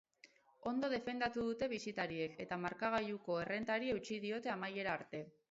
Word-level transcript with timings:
Ondo 0.69 0.87
defendatu 0.93 1.43
dute 1.49 1.67
bisitariek, 1.73 2.33
eta 2.47 2.59
markagailuko 2.65 3.37
errentari 3.45 3.93
eutsi 3.95 4.21
diote 4.27 4.55
amaiera 4.57 4.99
arte. 5.01 5.25